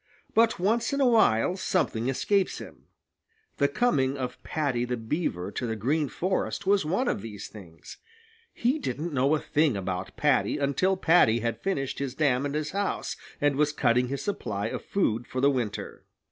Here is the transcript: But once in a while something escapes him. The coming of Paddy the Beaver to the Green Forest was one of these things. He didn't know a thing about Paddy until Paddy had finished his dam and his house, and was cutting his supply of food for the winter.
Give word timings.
But 0.33 0.57
once 0.57 0.93
in 0.93 0.99
a 0.99 1.05
while 1.05 1.55
something 1.55 2.09
escapes 2.09 2.57
him. 2.57 2.87
The 3.57 3.67
coming 3.67 4.17
of 4.17 4.41
Paddy 4.41 4.83
the 4.83 4.97
Beaver 4.97 5.51
to 5.51 5.67
the 5.67 5.75
Green 5.75 6.09
Forest 6.09 6.65
was 6.65 6.83
one 6.83 7.07
of 7.07 7.21
these 7.21 7.47
things. 7.49 7.97
He 8.51 8.79
didn't 8.79 9.13
know 9.13 9.35
a 9.35 9.39
thing 9.39 9.77
about 9.77 10.17
Paddy 10.17 10.57
until 10.57 10.97
Paddy 10.97 11.41
had 11.41 11.61
finished 11.61 11.99
his 11.99 12.15
dam 12.15 12.47
and 12.47 12.55
his 12.55 12.71
house, 12.71 13.15
and 13.39 13.55
was 13.57 13.71
cutting 13.71 14.07
his 14.07 14.23
supply 14.23 14.69
of 14.69 14.83
food 14.83 15.27
for 15.27 15.39
the 15.39 15.51
winter. 15.51 16.03